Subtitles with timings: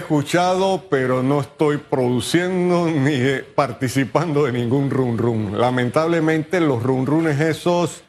[0.00, 5.58] escuchado, pero no estoy produciendo ni participando de ningún run run.
[5.58, 8.02] Lamentablemente los run runes esos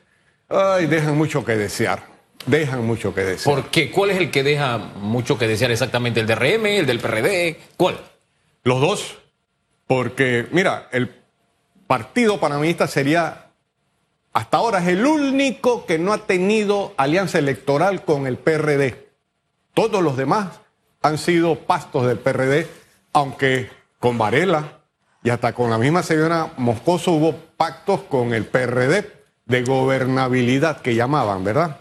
[0.50, 2.04] ay, dejan mucho que desear.
[2.46, 3.56] Dejan mucho que desear.
[3.56, 3.92] ¿Por qué?
[3.92, 6.20] ¿Cuál es el que deja mucho que desear exactamente?
[6.20, 7.60] ¿El DRM, el del PRD?
[7.78, 8.00] ¿Cuál?
[8.64, 9.18] Los dos.
[9.86, 11.14] Porque, mira, el
[11.86, 13.52] partido panameñista sería,
[14.34, 19.10] hasta ahora es el único que no ha tenido alianza electoral con el PRD.
[19.74, 20.61] Todos los demás
[21.02, 22.68] han sido pastos del PRD,
[23.14, 23.70] aunque
[24.00, 24.82] con Varela
[25.24, 29.12] y hasta con la misma señora Moscoso hubo pactos con el PRD
[29.46, 31.78] de gobernabilidad que llamaban, ¿verdad?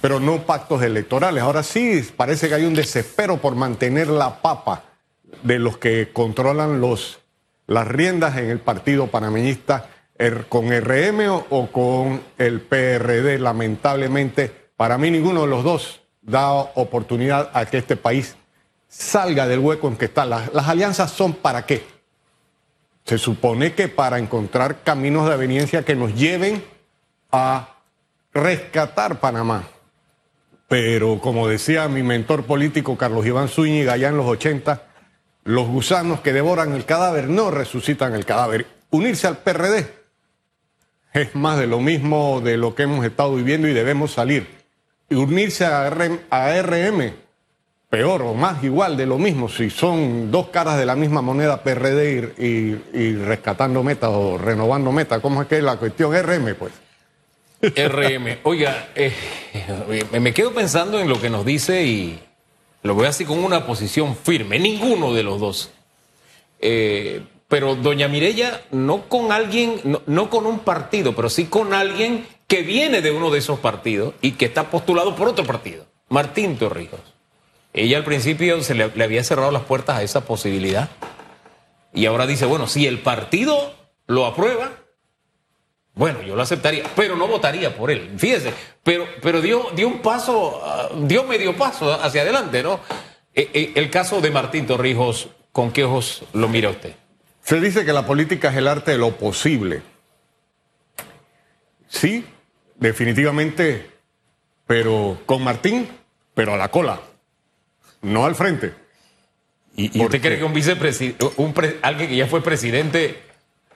[0.00, 1.42] Pero no pactos electorales.
[1.42, 4.84] Ahora sí parece que hay un desespero por mantener la papa
[5.42, 7.18] de los que controlan los,
[7.66, 13.38] las riendas en el partido panameñista er, con RM o con el PRD.
[13.38, 18.36] Lamentablemente, para mí ninguno de los dos da oportunidad a que este país
[18.88, 20.24] salga del hueco en que está.
[20.24, 21.84] Las, alianzas son para qué?
[23.04, 26.64] Se supone que para encontrar caminos de aveniencia que nos lleven
[27.30, 27.76] a
[28.32, 29.64] rescatar Panamá.
[30.68, 34.82] Pero como decía mi mentor político Carlos Iván Zúñiga allá en los 80,
[35.44, 38.66] los gusanos que devoran el cadáver no resucitan el cadáver.
[38.90, 39.98] Unirse al PRD
[41.12, 44.46] es más de lo mismo de lo que hemos estado viviendo y debemos salir.
[45.08, 47.12] Y unirse a, RM
[47.90, 51.62] peor o más igual de lo mismo, si son dos caras de la misma moneda
[51.62, 56.14] PRD y, rescatando meta o renovando meta, ¿cómo es que es la cuestión?
[56.14, 56.72] RM, pues.
[57.60, 59.12] RM, oiga, eh,
[60.20, 62.20] me quedo pensando en lo que nos dice y
[62.82, 65.70] lo voy así con una posición firme, ninguno de los dos.
[66.60, 71.72] Eh, pero doña Mirella, no con alguien, no, no con un partido, pero sí con
[71.72, 75.86] alguien que viene de uno de esos partidos y que está postulado por otro partido,
[76.10, 77.17] Martín Torrijos.
[77.78, 80.88] Ella al principio se le, había cerrado las puertas a esa posibilidad.
[81.94, 83.74] Y ahora dice, bueno, si el partido
[84.06, 84.72] lo aprueba,
[85.94, 88.14] bueno, yo lo aceptaría, pero no votaría por él.
[88.18, 88.52] Fíjese,
[88.82, 92.80] pero, pero dio, dio un paso, ah, dio medio paso hacia adelante, ¿no?
[93.32, 96.94] E, e, el caso de Martín Torrijos, ¿con qué ojos lo mira usted?
[97.42, 99.82] Se dice que la política es el arte de lo posible.
[101.88, 102.24] Sí,
[102.74, 103.90] definitivamente,
[104.66, 105.88] pero con Martín,
[106.34, 107.00] pero a la cola
[108.02, 108.74] no al frente.
[109.76, 113.18] ¿Y, usted cree que un vicepresidente, un alguien que ya fue presidente,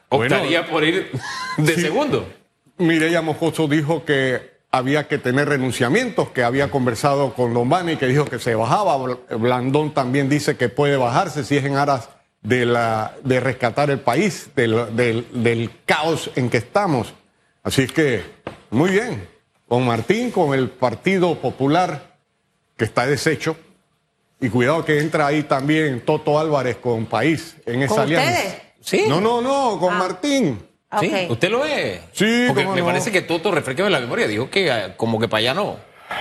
[0.08, 1.10] optaría por ir
[1.58, 2.28] de segundo?
[2.78, 8.24] Mireya Mojoso dijo que había que tener renunciamientos, que había conversado con Lombani, que dijo
[8.24, 9.16] que se bajaba.
[9.30, 12.08] Blandón también dice que puede bajarse si es en aras
[12.40, 14.96] de, la, de rescatar el país, del,
[15.32, 17.14] del caos en que estamos.
[17.62, 18.24] Así es que,
[18.70, 19.28] muy bien,
[19.68, 22.16] con Martín, con el Partido Popular,
[22.76, 23.56] que está deshecho,
[24.42, 28.30] y cuidado que entra ahí también Toto Álvarez con País en esa alianza.
[28.30, 28.62] Ustedes?
[28.80, 29.04] Sí.
[29.08, 29.98] No, no, no, con ah.
[29.98, 30.58] Martín.
[31.00, 32.02] Sí, usted lo ve.
[32.12, 35.38] Sí, Porque me parece que Toto, refresqueme la memoria, dijo que ah, como que para
[35.38, 35.76] allá no.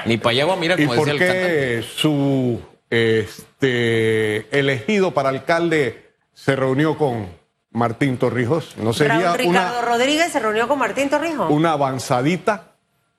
[0.06, 6.12] Ni para allá va a mirar como ¿Y por qué su este, elegido para alcalde
[6.34, 7.28] se reunió con
[7.72, 8.78] Martín Torrijos?
[8.78, 11.50] ¿No sería Ricardo Rodríguez se reunió con Martín Torrijos?
[11.50, 12.76] Una avanzadita.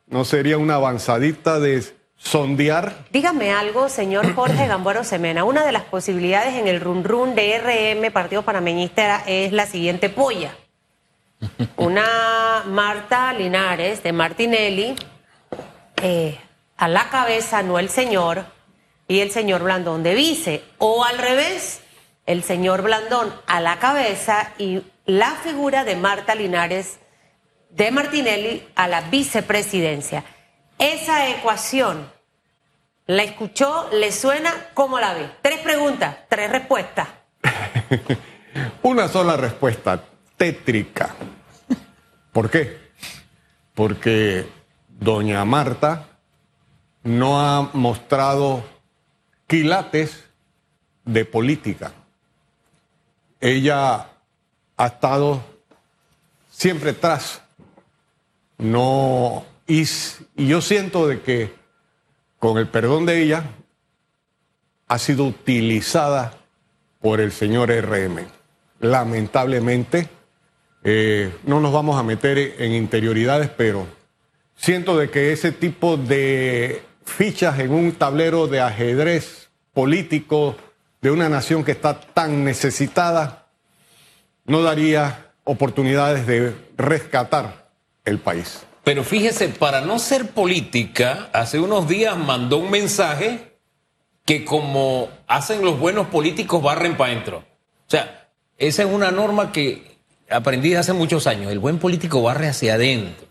[0.07, 1.83] ¿No sería una avanzadita de
[2.23, 2.95] sondear.
[3.11, 5.45] Dígame algo, señor Jorge Gambuero Semena.
[5.45, 10.09] Una de las posibilidades en el run run de RM, Partido Panameñista, es la siguiente
[10.09, 10.57] polla.
[11.77, 14.95] Una Marta Linares de Martinelli,
[16.01, 16.39] eh,
[16.77, 18.45] a la cabeza, no el señor,
[19.09, 20.63] y el señor Blandón de vice.
[20.79, 21.81] O al revés,
[22.27, 26.99] el señor Blandón a la cabeza y la figura de Marta Linares
[27.71, 30.25] de Martinelli a la vicepresidencia.
[30.79, 32.11] Esa ecuación,
[33.07, 33.89] ¿la escuchó?
[33.93, 34.53] ¿Le suena?
[34.75, 35.31] ¿Cómo la ve?
[35.43, 37.09] Tres preguntas, tres respuestas.
[38.83, 40.03] Una sola respuesta,
[40.37, 41.15] tétrica.
[42.33, 42.91] ¿Por qué?
[43.75, 44.47] Porque
[44.89, 46.09] doña Marta
[47.03, 48.65] no ha mostrado
[49.47, 50.25] quilates
[51.05, 51.93] de política.
[53.41, 54.09] Ella
[54.77, 55.43] ha estado
[56.51, 57.43] siempre tras,
[58.59, 59.85] no y,
[60.37, 61.55] yo siento de que,
[62.39, 63.45] con el perdón de ella,
[64.89, 66.35] ha sido utilizada
[67.01, 68.27] por el señor RM.
[68.81, 70.09] Lamentablemente,
[70.85, 73.87] eh, no nos vamos a meter en interioridades, pero
[74.57, 80.57] siento de que ese tipo de fichas en un tablero de ajedrez político
[81.01, 83.47] de una nación que está tan necesitada
[84.45, 87.71] no daría oportunidades de rescatar
[88.05, 88.65] el país.
[88.85, 93.53] Pero fíjese, para no ser política, hace unos días mandó un mensaje
[94.25, 97.39] que como hacen los buenos políticos barren para adentro.
[97.39, 99.99] O sea, esa es una norma que
[100.31, 101.53] aprendí hace muchos años.
[101.53, 103.27] El buen político barre hacia adentro.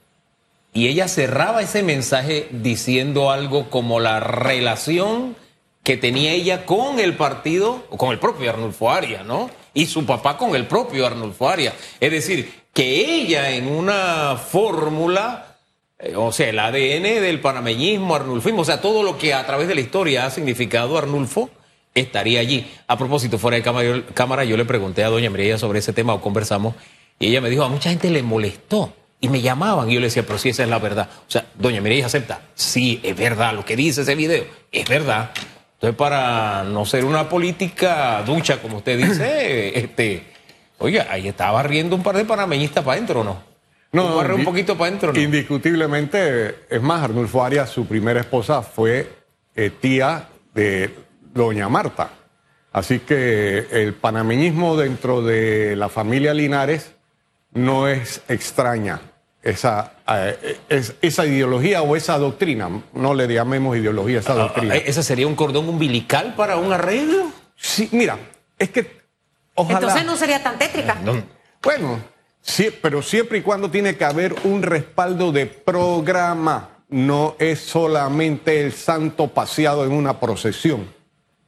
[0.74, 5.36] Y ella cerraba ese mensaje diciendo algo como la relación
[5.84, 9.50] que tenía ella con el partido, con el propio Arnulfo Arias, ¿no?
[9.74, 11.74] Y su papá con el propio Arnulfo Arias.
[12.00, 15.58] Es decir, que ella en una fórmula,
[16.00, 19.68] eh, o sea, el ADN del panameñismo, arnulfismo, o sea, todo lo que a través
[19.68, 21.50] de la historia ha significado Arnulfo,
[21.94, 22.72] estaría allí.
[22.88, 25.94] A propósito, fuera de cámara yo, cámara, yo le pregunté a doña María sobre ese
[25.94, 26.76] tema o conversamos,
[27.20, 28.94] y ella me dijo, a mucha gente le molestó.
[29.24, 31.08] Y me llamaban y yo le decía, pero si esa es la verdad.
[31.28, 32.42] O sea, doña Mireya acepta.
[32.56, 35.30] Sí, es verdad, lo que dice ese video, es verdad.
[35.76, 40.31] Entonces, para no ser una política ducha, como usted dice, este,
[40.82, 43.50] oiga, ahí estaba riendo un par de panameñistas para adentro, ¿no?
[43.94, 45.20] No, un, un poquito para adentro, ¿no?
[45.20, 49.10] Indiscutiblemente, es más, Arnulfo Arias, su primera esposa fue
[49.56, 50.94] eh, tía de
[51.34, 52.10] doña Marta.
[52.74, 56.94] Así que el panameñismo dentro de la familia Linares
[57.54, 59.02] no es extraña.
[59.44, 64.76] Esa, eh, es- esa ideología o esa doctrina, no le llamemos ideología, esa doctrina.
[64.76, 67.32] Ah, ¿Ese sería un cordón umbilical para un arreglo?
[67.58, 68.18] Sí, mira,
[68.58, 69.01] es que
[69.62, 69.80] ojalá.
[69.80, 70.96] Entonces no sería tan tétrica.
[71.04, 71.22] No.
[71.64, 72.00] Bueno,
[72.42, 78.62] sí, pero siempre y cuando tiene que haber un respaldo de programa, no es solamente
[78.62, 80.94] el santo paseado en una procesión,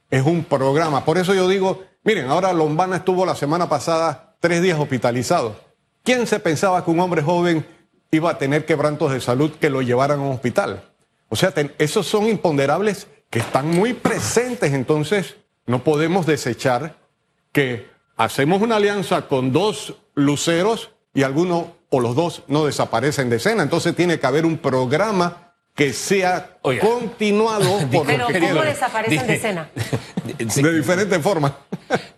[0.10, 1.04] es un programa.
[1.04, 5.56] Por eso yo digo, miren, ahora Lombana estuvo la semana pasada tres días hospitalizado.
[6.04, 7.66] ¿Quién se pensaba que un hombre joven
[8.12, 10.84] iba a tener quebrantos de salud que lo llevaran a un hospital?
[11.30, 16.96] O sea, ten- esos son imponderables que están muy presentes, entonces no podemos desechar
[17.52, 17.88] que
[18.18, 23.64] hacemos una alianza con dos luceros y alguno o los dos no desaparecen de escena.
[23.64, 26.82] Entonces tiene que haber un programa que sea Oiga.
[26.88, 29.70] continuado por Pero los ¿cómo desaparecen de escena?
[30.24, 31.52] De diferentes formas.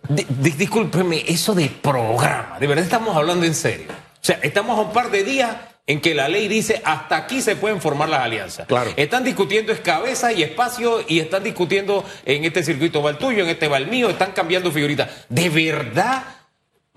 [0.08, 3.88] Di- di- discúlpeme, eso de programa, de verdad estamos hablando en serio.
[3.90, 5.56] O sea, estamos a un par de días
[5.88, 8.66] en que la ley dice hasta aquí se pueden formar las alianzas.
[8.66, 8.92] Claro.
[8.96, 13.44] Están discutiendo es cabeza y espacio y están discutiendo en este circuito va el tuyo,
[13.44, 15.08] en este va el mío, están cambiando figuritas.
[15.28, 16.24] ¿De verdad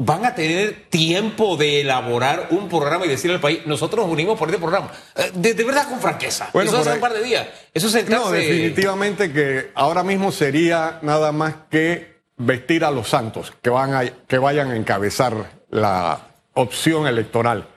[0.01, 4.39] van a tener tiempo de elaborar un programa y decirle al país, nosotros nos unimos
[4.39, 4.89] por este programa?
[5.15, 6.49] Eh, De, de verdad con franqueza.
[6.53, 7.47] Bueno, eso hace ahí- un par de días.
[7.73, 8.25] Eso es sentarse...
[8.25, 13.93] No, definitivamente que ahora mismo sería nada más que vestir a los santos que, van
[13.93, 15.33] a, que vayan a encabezar
[15.69, 16.21] la
[16.53, 17.67] opción electoral.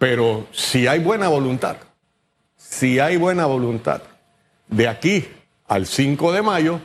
[0.00, 1.76] Pero si hay buena voluntad,
[2.56, 4.00] si hay buena voluntad,
[4.68, 5.28] de aquí
[5.68, 6.80] al 5 de mayo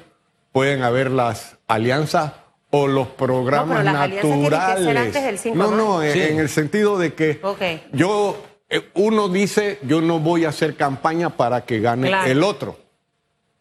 [0.51, 2.33] pueden haber las alianzas
[2.71, 4.97] o los programas las alianzas tienen que ser naturales.
[5.07, 6.21] antes del 5 no, no, en, Sí.
[6.23, 7.39] en el sentido de que
[7.93, 12.29] yo, eh, uno dice, yo no voy a hacer campaña para que gane Claro.
[12.29, 12.77] el otro.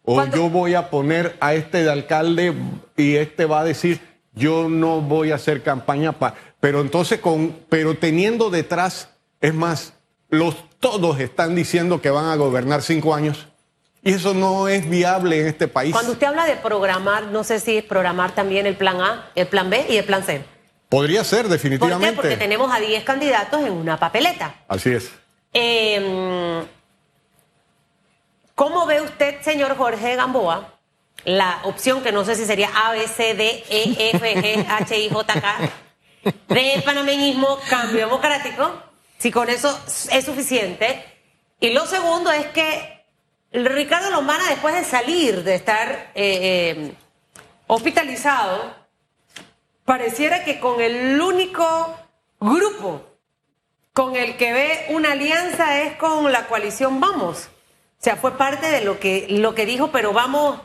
[0.02, 2.52] O yo voy a poner a este de alcalde
[2.96, 4.00] y este va a decir,
[4.34, 6.34] yo no voy a hacer campaña para...
[6.58, 9.10] Pero entonces, con, pero teniendo detrás,
[9.44, 9.92] es más,
[10.30, 13.46] los todos están diciendo que van a gobernar cinco años.
[14.02, 15.92] Y eso no es viable en este país.
[15.92, 19.46] Cuando usted habla de programar, no sé si es programar también el plan A, el
[19.46, 20.42] plan B y el plan C.
[20.88, 21.52] Podría ser, ¿Por qué?
[21.52, 22.16] definitivamente.
[22.16, 24.54] Porque tenemos a 10 candidatos en una papeleta.
[24.66, 25.10] Así es.
[25.52, 26.64] Eh,
[28.54, 30.74] ¿Cómo ve usted, señor Jorge Gamboa,
[31.26, 34.98] la opción que no sé si sería A, B, C, D, E, F, G, H,
[34.98, 35.58] I, J, K,
[36.48, 38.83] de panameñismo, cambio democrático?
[39.24, 39.74] Si con eso
[40.10, 41.02] es suficiente.
[41.58, 43.06] Y lo segundo es que
[43.52, 46.94] Ricardo Lombana, después de salir, de estar eh, eh,
[47.66, 48.74] hospitalizado,
[49.86, 51.96] pareciera que con el único
[52.38, 53.00] grupo
[53.94, 57.48] con el que ve una alianza es con la coalición Vamos.
[57.98, 60.60] O sea, fue parte de lo que, lo que dijo, pero vamos,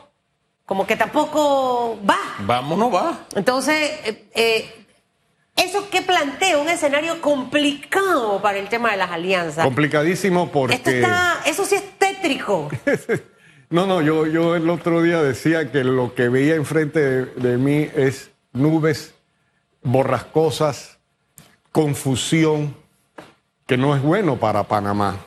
[0.66, 2.20] como que tampoco va.
[2.40, 3.20] Vamos, no va.
[3.38, 4.86] Entonces, eh, eh,
[5.60, 6.58] ¿eso qué plantea?
[6.58, 9.64] Un escenario complicado para el tema de las alianzas.
[9.66, 10.76] Complicadísimo porque...
[10.76, 12.70] Esto está, eso sí es tétrico.
[13.72, 17.58] No, no, yo, yo el otro día decía que lo que veía enfrente de, de
[17.60, 19.14] mí es nubes
[19.84, 20.98] borrascosas,
[21.72, 22.76] confusión,
[23.68, 25.18] que no es bueno para Panamá.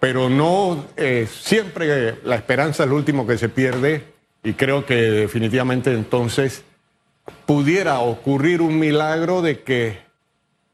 [0.00, 4.04] Pero no, eh, siempre la esperanza es lo último que se pierde
[4.42, 6.64] y creo que definitivamente entonces
[7.50, 9.98] pudiera ocurrir un milagro de que...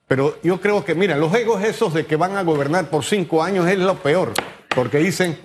[0.07, 3.43] Pero yo creo que, mira, los egos esos de que van a gobernar por cinco
[3.43, 4.35] años es lo peor,
[4.75, 5.39] porque dicen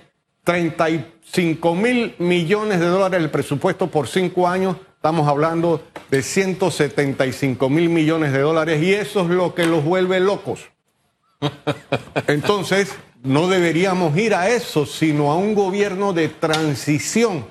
[0.44, 7.88] 35 mil millones de dólares el presupuesto por cinco años, estamos hablando de 175 mil
[7.88, 10.68] millones de dólares y eso es lo que los vuelve locos.
[12.26, 17.46] Entonces, no deberíamos ir a eso, sino a un gobierno de transición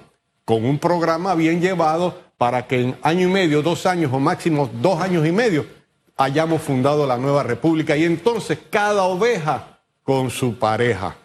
[0.45, 4.67] con un programa bien llevado para que en año y medio, dos años o máximo
[4.81, 5.63] dos años y medio
[6.17, 11.15] hayamos fundado la nueva república y entonces cada oveja con su pareja.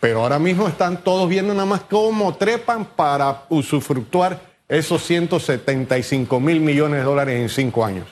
[0.00, 6.60] Pero ahora mismo están todos viendo nada más cómo trepan para usufructuar esos 175 mil
[6.60, 8.08] millones de dólares en cinco años.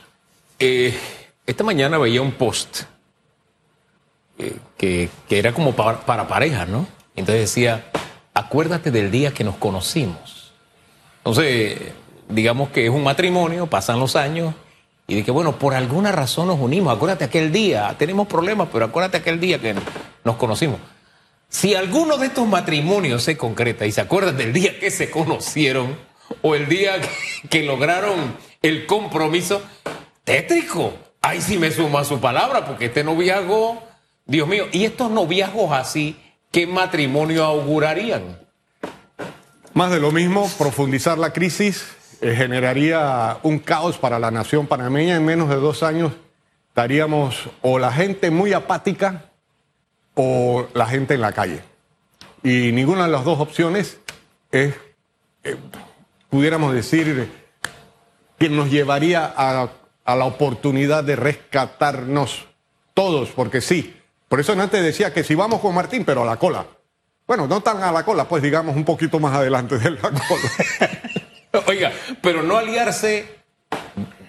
[0.59, 0.95] Eh,
[1.47, 2.83] esta mañana veía un post
[4.37, 6.87] eh, que, era como para, para ¿no?
[7.17, 7.90] Entonces decía,
[8.35, 10.52] acuérdate del día que nos conocimos.
[11.21, 11.95] Entonces,
[12.30, 14.54] digamos que es un matrimonio, pasan los años
[15.06, 16.94] y de que, bueno, por alguna razón nos unimos.
[16.94, 19.75] Acuérdate aquel día, tenemos problemas, pero acuérdate aquel día que
[20.25, 20.78] nos conocimos.
[21.49, 25.96] Si alguno de estos matrimonios se concreta y se acuerdan del día que se conocieron
[26.42, 27.00] o el día
[27.49, 29.60] que, lograron el compromiso,
[30.22, 30.94] tétrico.
[31.22, 33.82] Ahí sí me suma su palabra, porque este noviazgo,
[34.26, 36.16] Dios mío, y estos noviazgos así,
[36.52, 38.38] ¿qué matrimonio augurarían?
[39.75, 41.84] Más de lo mismo, profundizar la crisis
[42.20, 45.16] eh, generaría un caos para la nación panameña.
[45.16, 46.12] En menos de dos años
[46.68, 49.30] estaríamos o la gente muy apática
[50.14, 51.62] o la gente en la calle.
[52.42, 53.98] Y ninguna de las dos opciones
[54.50, 54.74] es,
[55.44, 55.56] eh,
[56.28, 57.30] pudiéramos decir,
[58.38, 59.68] que nos llevaría a,
[60.04, 62.46] a la oportunidad de rescatarnos
[62.94, 63.96] todos, porque sí.
[64.28, 66.66] Por eso antes decía que si vamos con Martín, pero a la cola.
[67.26, 70.20] Bueno, no tan a la cola, pues digamos un poquito más adelante de la cola.
[71.66, 71.92] Oiga,
[72.23, 73.40] pero no aliarse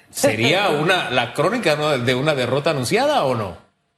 [0.09, 1.97] sería una la crónica ¿no?
[1.97, 3.57] de una derrota anunciada o no?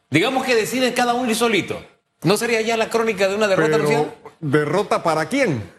[0.10, 1.84] Digamos que deciden cada uno y solito.
[2.22, 4.14] ¿No sería ya la crónica de una derrota pero, anunciada?
[4.40, 5.70] ¿Derrota para quién?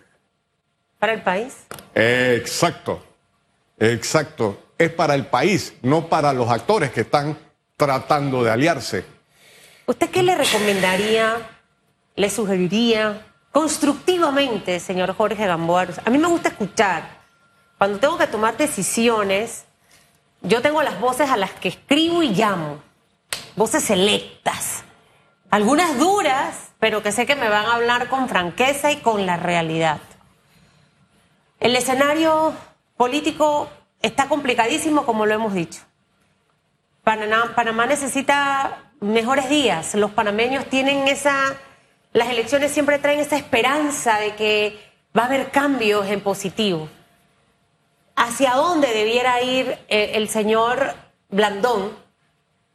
[0.98, 1.54] Para el país.
[1.94, 3.02] Exacto,
[3.78, 4.60] exacto.
[4.76, 7.38] Es para el país, no para los actores que están
[7.76, 9.04] tratando de aliarse.
[9.86, 11.36] ¿Usted qué le recomendaría,
[12.16, 15.86] le sugeriría constructivamente, señor Jorge Gamboa?
[16.04, 17.23] A mí me gusta escuchar.
[17.78, 19.64] Cuando tengo que tomar decisiones,
[20.42, 22.78] yo tengo las voces a las que escribo y llamo.
[23.56, 24.84] Voces selectas.
[25.50, 29.36] Algunas duras, pero que sé que me van a hablar con franqueza y con la
[29.36, 30.00] realidad.
[31.60, 32.52] El escenario
[32.96, 33.68] político
[34.02, 35.80] está complicadísimo, como lo hemos dicho.
[37.02, 39.94] Panamá, necesita mejores días.
[39.94, 41.54] Los panameños tienen esa.
[42.12, 44.78] Las elecciones siempre traen esa esperanza de que
[45.16, 46.88] va a haber cambios en positivo.
[48.16, 50.94] ¿Hacia dónde debiera ir eh, el señor
[51.28, 51.92] Blandón?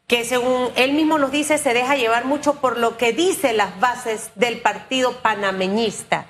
[0.08, 3.79] Que según él mismo nos dice, se deja llevar mucho por lo que dice las
[3.79, 6.25] bases del partido panameñista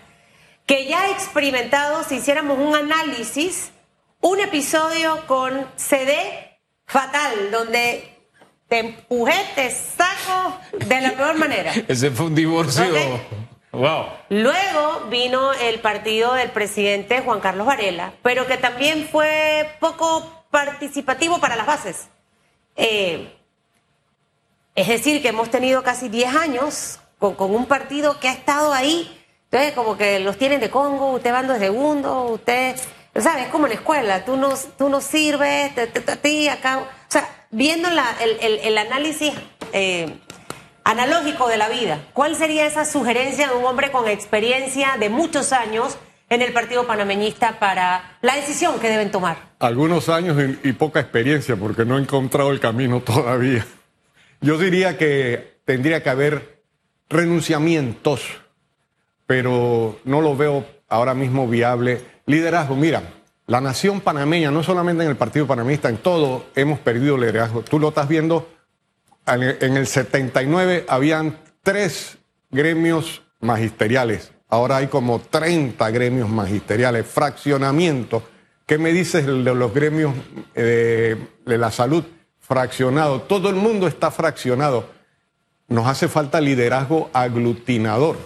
[0.69, 3.71] que ya ha experimentado, si hiciéramos un análisis,
[4.21, 6.13] un episodio con CD
[6.85, 8.07] fatal, donde
[8.67, 11.73] te empujé, te saco de la peor manera.
[11.87, 12.85] Ese fue un divorcio.
[13.71, 21.39] Luego vino el partido del presidente Juan Carlos Varela, pero que también fue poco participativo
[21.39, 22.09] para las bases.
[22.75, 23.35] Eh,
[24.75, 29.15] es decir, que hemos tenido casi 10 años con, un partido que ha estado ahí
[29.51, 32.75] entonces, como que los tienen de Congo, usted va de segundo, usted,
[33.15, 33.45] ¿sabes?
[33.45, 36.77] Es como en la escuela, tú no, tú no sirves, te, te, acá.
[36.77, 39.33] O sea, viendo el, análisis
[39.73, 40.19] eh,
[40.83, 45.53] analógico de la vida, ¿cuál sería esa sugerencia de un hombre con experiencia de muchos
[45.53, 45.97] años
[46.29, 49.37] en el Partido Panameñista para la decisión que deben tomar?
[49.59, 53.65] Algunos años y, poca experiencia, porque no he encontrado el camino todavía.
[54.41, 56.63] Yo diría que tendría que haber
[57.09, 58.21] renunciamientos
[59.29, 62.01] pero no lo veo ahora mismo viable.
[62.25, 63.03] Liderazgo, mira,
[63.45, 67.61] la nación panameña, no solamente en el Partido Panamista, en todo hemos perdido liderazgo.
[67.61, 68.49] Tú lo estás viendo,
[69.35, 72.17] en el 79 habían tres
[72.49, 78.23] gremios magisteriales, ahora hay como 30 gremios magisteriales, fraccionamiento.
[78.65, 80.13] ¿Qué me dices de los gremios
[80.53, 82.03] de, de la salud?
[82.39, 84.89] Fraccionado, todo el mundo está fraccionado.
[85.67, 88.17] Nos hace falta liderazgo aglutinador.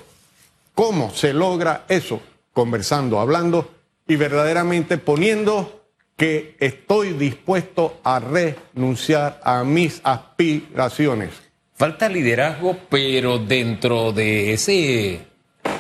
[0.73, 2.21] ¿Cómo se logra eso?
[2.53, 3.69] Conversando, hablando
[4.07, 5.82] y verdaderamente poniendo
[6.17, 11.31] que estoy dispuesto a renunciar a mis aspiraciones.
[11.75, 15.25] Falta liderazgo, pero dentro de ese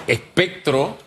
[0.07, 0.97] espectro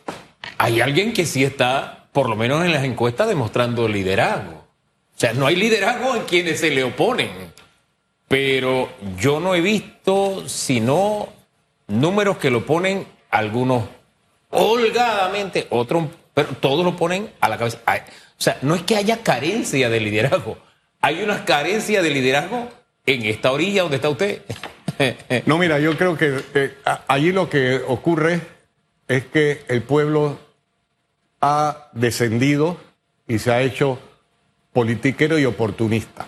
[0.58, 4.52] hay alguien que sí está, por lo menos en las encuestas, demostrando liderazgo.
[4.52, 7.30] O sea, no hay liderazgo en quienes se le oponen,
[8.28, 11.28] pero yo no he visto sino
[11.88, 13.84] números que lo ponen algunos
[14.50, 17.80] holgadamente, otros, pero todos lo ponen a la cabeza.
[18.38, 20.58] O sea, no es que haya carencia de liderazgo,
[21.00, 22.68] hay una carencia de liderazgo
[23.06, 24.42] en esta orilla donde está usted.
[25.46, 26.74] no, mira, yo creo que eh,
[27.06, 28.40] allí lo que ocurre
[29.08, 30.38] es que el pueblo
[31.40, 32.78] ha descendido
[33.28, 33.98] y se ha hecho
[34.72, 36.26] politiquero y oportunista.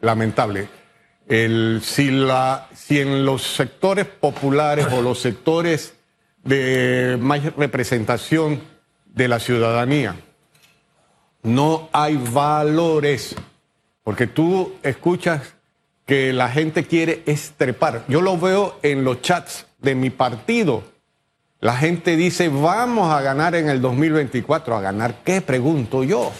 [0.00, 0.68] Lamentable.
[1.28, 5.94] El, si, la, si en los sectores populares o los sectores
[6.42, 8.62] de más representación
[9.06, 10.16] de la ciudadanía
[11.42, 13.34] no hay valores,
[14.04, 15.54] porque tú escuchas
[16.06, 18.04] que la gente quiere estrepar.
[18.08, 20.82] Yo lo veo en los chats de mi partido.
[21.60, 24.76] La gente dice, vamos a ganar en el 2024.
[24.76, 25.40] ¿A ganar qué?
[25.40, 26.32] Pregunto yo.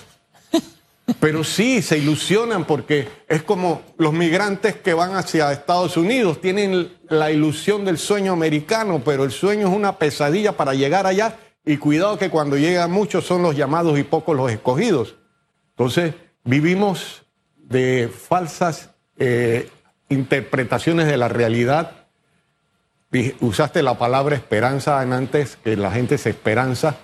[1.21, 6.92] Pero sí, se ilusionan porque es como los migrantes que van hacia Estados Unidos, tienen
[7.09, 11.76] la ilusión del sueño americano, pero el sueño es una pesadilla para llegar allá y
[11.76, 15.17] cuidado que cuando llegan muchos son los llamados y pocos los escogidos.
[15.71, 16.14] Entonces,
[16.45, 17.23] vivimos
[17.57, 19.69] de falsas eh,
[20.09, 21.93] interpretaciones de la realidad.
[23.40, 26.97] Usaste la palabra esperanza antes, que la gente se esperanza.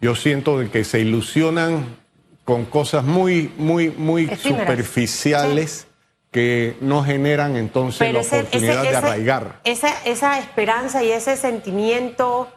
[0.00, 1.96] Yo siento que se ilusionan
[2.44, 5.86] con cosas muy, muy, muy superficiales
[6.32, 9.60] que no generan entonces la oportunidad de arraigar.
[9.64, 12.48] Esa, esa esperanza y ese sentimiento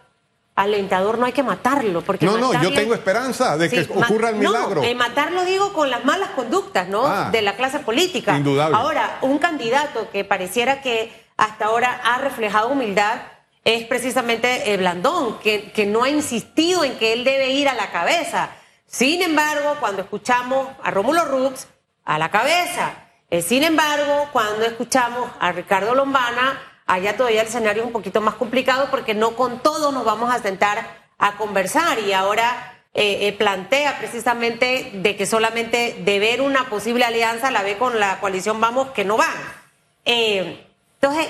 [0.55, 2.01] alentador no hay que matarlo.
[2.01, 4.81] Porque no, no, yo tengo esperanza de que ocurra el milagro.
[4.81, 7.05] No, matarlo digo con las malas conductas, ¿no?
[7.05, 7.29] Ah.
[7.31, 8.38] de la clase política.
[8.38, 8.77] Indudable.
[8.77, 13.21] Ahora, un candidato que pareciera que hasta ahora ha reflejado humildad
[13.63, 17.74] es precisamente eh, Blandón, que, que no ha insistido en que él debe ir a
[17.74, 18.50] la cabeza.
[18.85, 21.67] Sin embargo, cuando escuchamos a Rómulo Rux,
[22.05, 22.93] a la cabeza.
[23.29, 28.21] Eh, sin embargo, cuando escuchamos a Ricardo Lombana, allá todavía el escenario es un poquito
[28.21, 33.27] más complicado porque no con todos nos vamos a sentar a conversar y ahora eh,
[33.27, 38.19] eh, plantea precisamente de que solamente de ver una posible alianza la ve con la
[38.19, 39.35] coalición Vamos que no van.
[40.05, 41.27] entonces,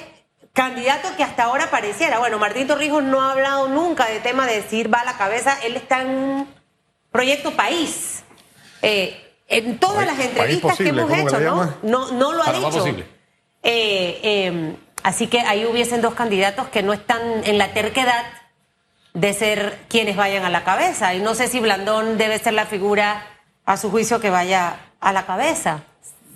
[0.53, 4.61] candidato que hasta ahora pareciera, bueno, Martín Torrijos no ha hablado nunca de tema de
[4.61, 6.47] decir va a la cabeza, él está en
[7.11, 8.23] Proyecto País.
[8.81, 11.73] Eh, en todas las entrevistas que hemos hecho, ¿no?
[11.83, 12.11] ¿no?
[12.11, 12.85] No lo ha dicho.
[15.05, 18.23] Así que ahí hubiesen dos candidatos que no están en la terquedad
[19.13, 21.13] de ser quienes vayan a la cabeza.
[21.13, 23.27] Y no sé si Blandón debe ser la figura,
[23.65, 25.83] a su juicio, que vaya a la cabeza.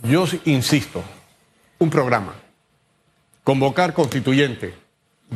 [0.03, 1.03] Yo insisto,
[1.79, 2.36] un programa,
[3.43, 4.75] convocar constituyente,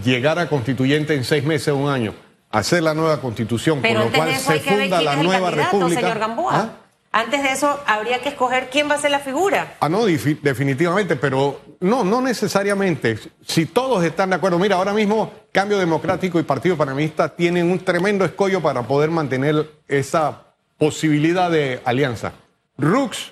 [0.03, 2.13] llegar a constituyente en seis meses, un año
[2.51, 6.01] hacer la nueva constitución, con lo cual se funda la nueva república.
[6.01, 6.55] Señor Gamboa.
[6.55, 6.82] ¿Ah?
[7.15, 9.75] Antes de eso, habría que escoger quién va a ser la figura.
[9.81, 13.19] Ah, no, definitivamente, pero no, no necesariamente.
[13.45, 17.77] Si todos están de acuerdo, mira, ahora mismo Cambio Democrático y Partido Panamista tienen un
[17.77, 20.41] tremendo escollo para poder mantener esa
[20.79, 22.33] posibilidad de alianza.
[22.79, 23.31] Rux,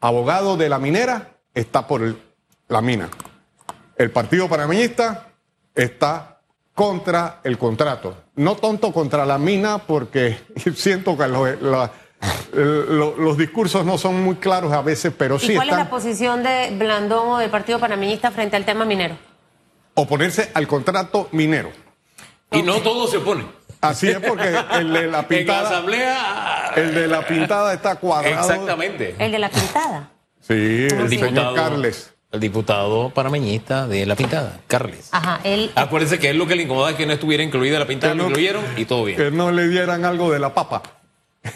[0.00, 2.14] abogado de la minera, está por
[2.68, 3.08] la mina.
[3.96, 5.28] El Partido Panamista
[5.74, 6.42] está
[6.74, 8.24] contra el contrato.
[8.36, 10.38] No tonto contra la mina porque
[10.74, 11.90] siento que los
[13.36, 15.52] discursos no son muy claros a veces, pero sí.
[15.52, 19.16] ¿Y cuál es la posición de Blandón o del Partido Panameñista frente al tema minero?
[19.94, 21.70] Oponerse al contrato minero.
[22.50, 23.46] Y no todos se oponen.
[23.80, 25.58] Así es porque el de la pintada.
[25.58, 26.72] en la asamblea.
[26.76, 28.40] El de la pintada está cuadrado.
[28.40, 29.14] Exactamente.
[29.18, 30.10] El de la pintada.
[30.40, 35.08] Sí, el diputado Carles el diputado panameñista de La Pintada, Carles.
[35.12, 35.70] Ajá, él...
[35.74, 38.26] Acuérdense que es lo que le incomoda es que no estuviera incluida La Pintada, lo
[38.26, 39.16] incluyeron y todo bien.
[39.16, 40.82] Que no le dieran algo de la papa.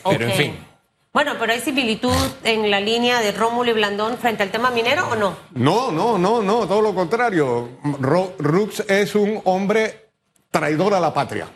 [0.05, 0.73] Pero en fin.
[1.13, 5.07] Bueno, pero ¿hay similitud en la línea de Rómulo y Blandón frente al tema minero
[5.11, 5.37] o no?
[5.53, 7.69] No, no, no, no, todo lo contrario.
[8.39, 10.09] Rux es un hombre
[10.51, 11.49] traidor a la patria.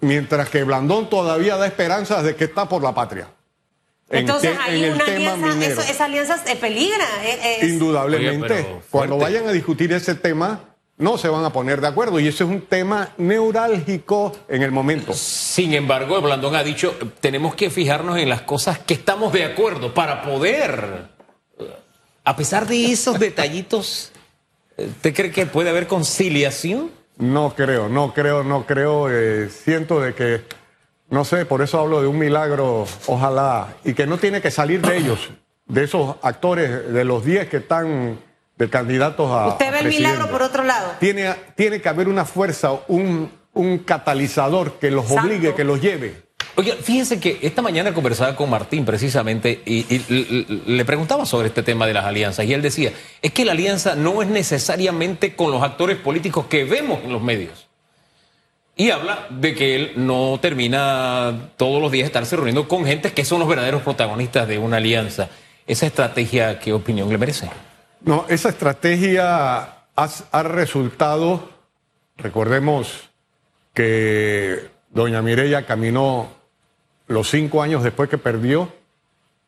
[0.00, 3.28] Mientras que Blandón todavía da esperanzas de que está por la patria.
[4.10, 7.04] Entonces hay una alianza, esa alianza se peligra.
[7.24, 8.80] Eh, Indudablemente.
[8.90, 10.71] Cuando vayan a discutir ese tema,
[11.02, 14.70] no se van a poner de acuerdo y ese es un tema neurálgico en el
[14.70, 15.12] momento.
[15.12, 19.92] Sin embargo, Blandón ha dicho, tenemos que fijarnos en las cosas que estamos de acuerdo
[19.92, 21.08] para poder,
[22.24, 24.12] a pesar de esos detallitos,
[24.76, 26.90] ¿usted cree que puede haber conciliación?
[27.18, 29.10] No creo, no creo, no creo.
[29.10, 30.42] Eh, siento de que
[31.10, 34.80] no sé, por eso hablo de un milagro, ojalá, y que no tiene que salir
[34.80, 35.28] de ellos,
[35.66, 38.18] de esos actores, de los 10 que están
[38.56, 39.48] de candidatos a.
[39.48, 40.92] Usted ve el milagro por otro lado.
[41.00, 46.22] Tiene, tiene que haber una fuerza, un, un catalizador que los obligue, que los lleve.
[46.54, 51.62] Oye, fíjense que esta mañana conversaba con Martín precisamente y, y, le preguntaba sobre este
[51.62, 55.50] tema de las alianzas y él decía, es que la alianza no es necesariamente con
[55.50, 57.68] los actores políticos que vemos en los medios.
[58.76, 63.24] Y habla de que él no termina todos los días estarse reuniendo con gente que
[63.24, 65.28] son los verdaderos protagonistas de una alianza.
[65.66, 67.48] ¿Esa estrategia qué opinión le merece?
[68.04, 71.48] No, esa estrategia ha, resultado,
[72.16, 73.10] recordemos
[73.74, 76.28] que doña Mireya caminó
[77.06, 78.72] los cinco años después que perdió,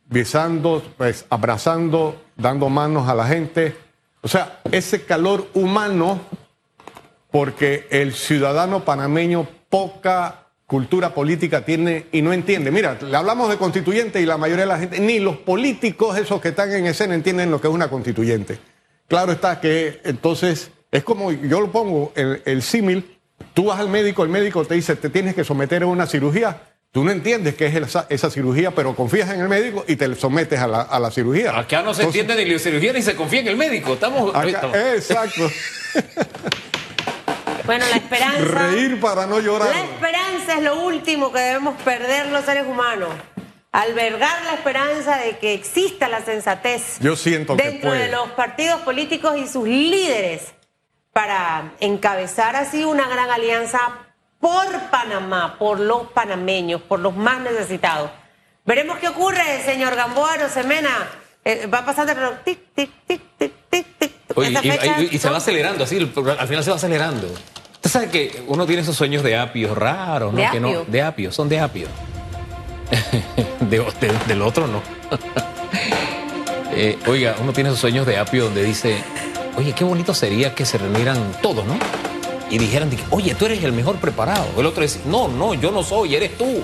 [0.07, 3.77] besando, pues, abrazando, dando manos a la gente.
[4.23, 6.21] O sea, ese calor humano,
[7.33, 12.71] porque el ciudadano panameño poca cultura política tiene y no entiende.
[12.71, 16.41] Mira, le hablamos de constituyente y la mayoría de la gente, ni los políticos esos
[16.41, 18.59] que están en escena entienden lo que es una constituyente.
[19.09, 23.19] Claro está que entonces es como yo lo pongo el, el símil,
[23.53, 26.63] tú vas al médico, el médico te dice te tienes que someter a una cirugía,
[26.93, 30.15] tú no entiendes qué es esa, esa cirugía, pero confías en el médico y te
[30.15, 31.59] sometes a la, a la cirugía.
[31.59, 33.93] Acá no se Entonces, entiende ni la cirugía ni se confía en el médico.
[33.95, 34.35] Estamos.
[34.35, 35.51] acá- estamos- exacto.
[37.65, 38.39] Bueno, la esperanza.
[38.69, 39.71] Reír para no llorar.
[39.71, 43.09] La esperanza es lo último que debemos perder los seres humanos.
[43.73, 48.03] Albergar la esperanza de que exista la sensatez Yo siento que dentro puede.
[48.05, 50.53] de los partidos políticos y sus líderes
[51.13, 53.81] para encabezar así una gran alianza
[54.39, 58.11] por Panamá, por los panameños, por los más necesitados.
[58.67, 61.09] Veremos qué ocurre, señor Gamboa Semena.
[61.45, 62.35] Eh, va pasando el reloj.
[62.45, 64.13] Tic, tic, tic, tic, tic.
[64.37, 67.29] Oye, y, fecha, y- y se va acelerando, así, al final se va acelerando.
[67.85, 70.41] Usted sabe que uno tiene esos sueños de apio raros, ¿no?
[70.41, 70.85] ¿De que no apio?
[70.89, 71.87] de apio, son de apio.
[73.61, 74.81] De- de- del otro no.
[76.77, 78.97] Eh, oiga, uno tiene esos sueños de apio donde dice,
[79.57, 81.77] oye, qué bonito sería que se reunieran todos, ¿no?
[82.51, 84.45] Y dijeran, de que, oye, tú eres el mejor preparado.
[84.59, 86.63] El otro dice, no, no, yo no soy, eres tú.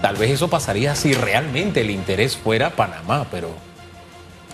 [0.00, 3.48] Tal vez eso pasaría si realmente el interés fuera Panamá, pero,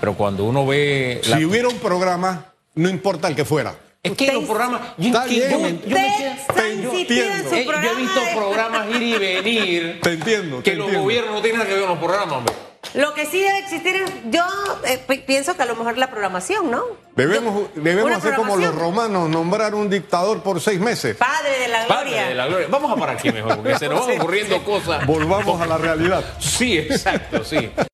[0.00, 1.20] pero cuando uno ve...
[1.28, 2.46] la- Si hubiera un programa,
[2.76, 3.74] no importa el que fuera.
[4.02, 4.80] Es que los programas.
[4.96, 5.50] Yo, Está que- yo- bien.
[5.50, 7.48] yo me Usted quedo- está yo en entiendo.
[7.50, 10.00] su Eh, yo he visto de- programas ir y venir.
[10.02, 10.62] Te entiendo.
[10.62, 11.02] Que te los entiendo.
[11.02, 12.54] gobiernos no tienen nada que ver con los programas, hombre.
[12.94, 14.42] Lo que sí debe existir es, yo
[14.86, 16.82] eh, pi- pienso que a lo mejor la programación, ¿no?
[17.14, 21.14] Debemos, Yo- debemos hacer como los romanos, nombrar un dictador por seis meses.
[21.16, 22.28] Padre de la Padre gloria.
[22.28, 22.66] de la gloria.
[22.70, 25.06] Vamos a parar aquí mejor, porque se nos van ocurriendo cosas.
[25.06, 26.24] Volvamos a la realidad.
[26.40, 27.70] Sí, exacto, sí.